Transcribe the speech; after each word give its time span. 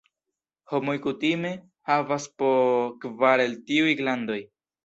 Homoj 0.71 0.95
kutime 1.03 1.51
havas 1.91 2.27
po 2.39 2.51
kvar 3.05 3.47
el 3.47 3.55
tiuj 3.69 3.95
glandoj. 4.01 4.41